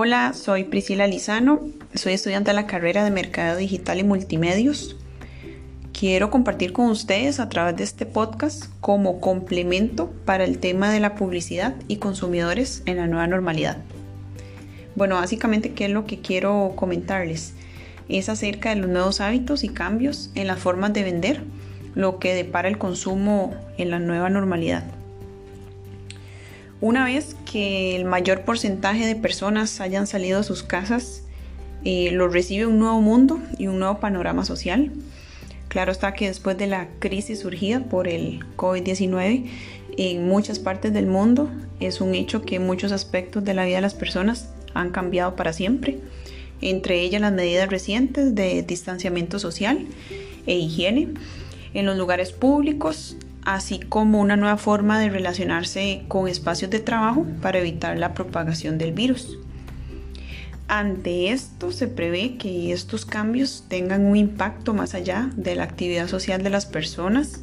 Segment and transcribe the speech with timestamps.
[0.00, 1.58] Hola, soy Priscila Lizano,
[1.92, 4.94] soy estudiante de la carrera de Mercado Digital y Multimedios.
[5.92, 11.00] Quiero compartir con ustedes a través de este podcast como complemento para el tema de
[11.00, 13.78] la publicidad y consumidores en la nueva normalidad.
[14.94, 17.54] Bueno, básicamente, ¿qué es lo que quiero comentarles?
[18.08, 21.42] Es acerca de los nuevos hábitos y cambios en las formas de vender,
[21.96, 24.84] lo que depara el consumo en la nueva normalidad.
[26.80, 31.22] Una vez que el mayor porcentaje de personas hayan salido de sus casas,
[31.84, 34.92] eh, lo recibe un nuevo mundo y un nuevo panorama social.
[35.66, 39.50] Claro está que después de la crisis surgida por el COVID-19
[39.96, 41.50] en muchas partes del mundo,
[41.80, 45.52] es un hecho que muchos aspectos de la vida de las personas han cambiado para
[45.52, 45.98] siempre,
[46.60, 49.84] entre ellas las medidas recientes de distanciamiento social
[50.46, 51.08] e higiene
[51.74, 57.26] en los lugares públicos, así como una nueva forma de relacionarse con espacios de trabajo
[57.40, 59.38] para evitar la propagación del virus.
[60.68, 66.08] Ante esto se prevé que estos cambios tengan un impacto más allá de la actividad
[66.08, 67.40] social de las personas,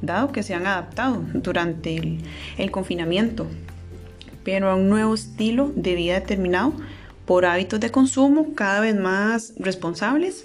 [0.00, 2.20] dado que se han adaptado durante
[2.56, 3.48] el, confinamiento,
[4.44, 6.72] pero a un nuevo estilo de vida determinado
[7.26, 10.44] por hábitos de consumo cada vez más responsables,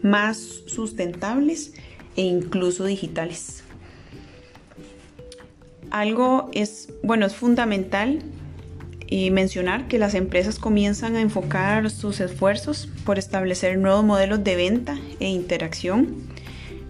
[0.00, 1.72] más sustentables
[2.14, 3.64] e incluso digitales
[5.94, 8.18] algo es, bueno, es fundamental
[9.06, 14.56] y mencionar que las empresas comienzan a enfocar sus esfuerzos por establecer nuevos modelos de
[14.56, 16.16] venta e interacción.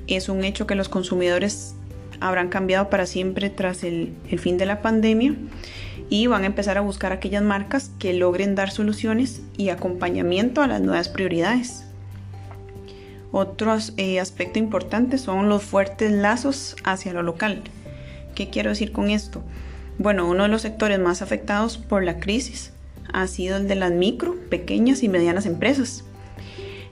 [0.06, 1.74] Es un hecho que los consumidores
[2.20, 5.34] habrán cambiado para siempre tras el, fin de la pandemia
[6.08, 10.66] y van a empezar a buscar aquellas marcas que logren dar soluciones y acompañamiento a
[10.66, 11.84] las nuevas prioridades.
[13.32, 17.64] Otro eh, aspecto importante son los fuertes lazos hacia lo local.
[18.34, 19.42] ¿Qué quiero decir con esto?
[19.98, 22.72] Bueno, uno de los sectores más afectados por la crisis
[23.12, 26.04] ha sido el de las micro, pequeñas y medianas empresas.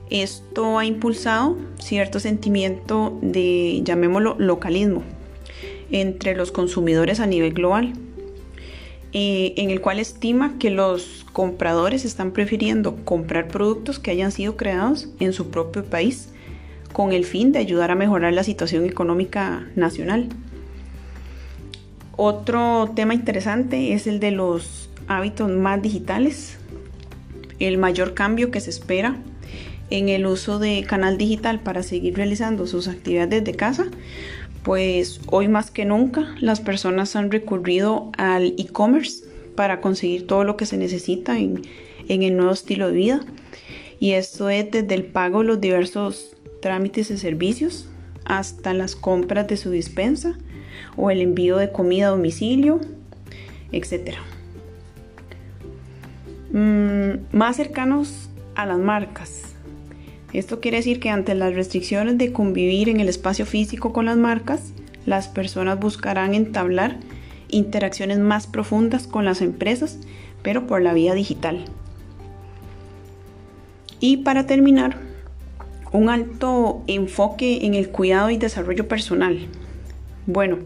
[0.08, 5.02] Esto ha impulsado cierto sentimiento de, llamémoslo, localismo
[5.90, 7.92] entre los consumidores a nivel global,
[9.12, 14.56] eh, en el cual estima que los compradores están prefiriendo comprar productos que hayan sido
[14.56, 16.28] creados en su propio país
[16.92, 20.28] con el fin de ayudar a mejorar la situación económica nacional.
[22.16, 26.58] Otro tema interesante es el de los hábitos más digitales,
[27.58, 29.16] el mayor cambio que se espera
[29.90, 33.86] en el uso de canal digital para seguir realizando sus actividades desde casa,
[34.62, 39.24] pues hoy más que nunca las personas han recurrido al e-commerce
[39.54, 41.62] para conseguir todo lo que se necesita en,
[42.08, 43.20] el nuevo estilo de vida.
[44.00, 47.88] Y esto es desde el pago de los diversos trámites y servicios
[48.24, 50.38] hasta las compras de su dispensa
[50.96, 52.80] o el envío de comida a domicilio,
[53.72, 54.16] etc.
[56.52, 59.54] Mm, más cercanos a las marcas.
[60.32, 64.16] Esto quiere decir que ante las restricciones de convivir en el espacio físico con las
[64.16, 64.72] marcas,
[65.04, 66.98] las personas buscarán entablar
[67.48, 69.98] interacciones más profundas con las empresas,
[70.42, 71.64] pero por la vía digital.
[74.00, 74.96] Y para terminar,
[75.92, 79.46] un alto enfoque en el cuidado y desarrollo personal.
[80.26, 80.58] Bueno,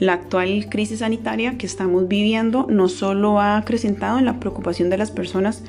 [0.00, 4.98] la actual crisis sanitaria que estamos viviendo no solo ha acrecentado en la preocupación de
[4.98, 5.62] las personas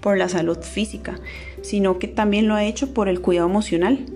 [0.00, 1.18] por la salud física,
[1.62, 4.06] sino que también lo ha hecho por el cuidado emocional,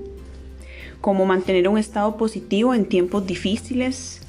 [1.00, 4.20] como mantener un estado positivo en tiempos difíciles.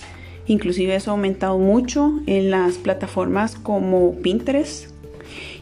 [0.47, 4.89] Inclusive eso ha aumentado mucho en las plataformas como Pinterest,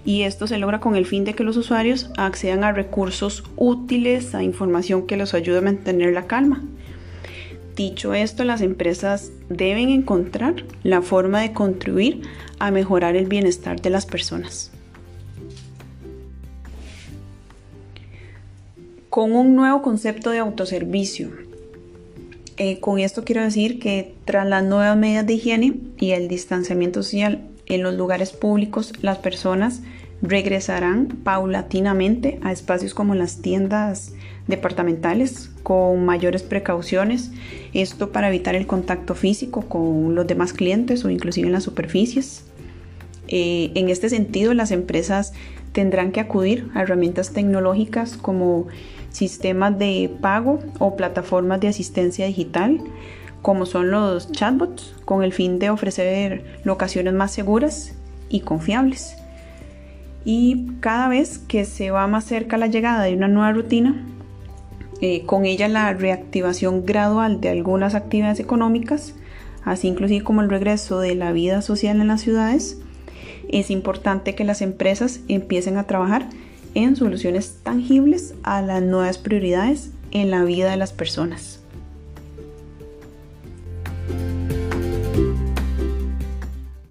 [0.05, 4.33] y esto se logra con el fin de que los usuarios accedan a recursos útiles,
[4.33, 6.63] a información que los ayude a mantener la calma.
[7.75, 12.23] Dicho esto, las empresas deben encontrar la forma de contribuir
[12.59, 14.71] a mejorar el bienestar de las personas.
[19.09, 21.31] Con un nuevo concepto de autoservicio.
[22.57, 27.01] Eh, con esto quiero decir que tras las nuevas medidas de higiene y el distanciamiento
[27.03, 29.81] social en los lugares públicos, las personas
[30.21, 34.13] regresarán paulatinamente a espacios como las tiendas
[34.51, 37.31] departamentales con mayores precauciones,
[37.73, 42.43] esto para evitar el contacto físico con los demás clientes o inclusive en las superficies.
[43.27, 45.33] Eh, en este sentido, las empresas
[45.71, 48.67] tendrán que acudir a herramientas tecnológicas como
[49.09, 52.81] sistemas de pago o plataformas de asistencia digital,
[53.41, 57.93] como son los chatbots, con el fin de ofrecer locaciones más seguras
[58.29, 59.15] y confiables.
[60.23, 64.05] Y cada vez que se va más cerca la llegada de una nueva rutina,
[65.01, 69.15] eh, con ella la reactivación gradual de algunas actividades económicas,
[69.65, 72.77] así inclusive como el regreso de la vida social en las ciudades,
[73.49, 76.29] Es importante que las empresas empiecen a trabajar
[76.73, 81.60] en soluciones tangibles a las nuevas prioridades en la vida de las personas.